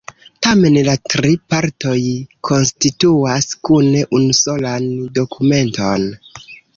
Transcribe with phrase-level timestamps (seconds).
[0.45, 1.97] Tamen la tri partoj
[2.49, 4.89] konstituas kune unusolan
[5.19, 6.09] dokumenton.